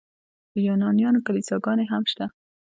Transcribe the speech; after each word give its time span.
د 0.53 0.55
یونانیانو 0.67 1.23
کلیساګانې 1.27 1.85
هم 1.91 2.03
شته. 2.11 2.25